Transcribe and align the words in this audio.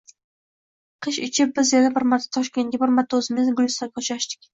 Qish 1.07 1.19
ichi 1.27 1.45
biz 1.59 1.73
yana 1.75 1.91
bir 1.97 2.05
marta 2.13 2.31
Toshkentda, 2.37 2.79
bir 2.85 2.95
marta 3.01 3.21
o`zimizning 3.21 3.59
Gulistonda 3.61 4.03
uchrashdik 4.05 4.49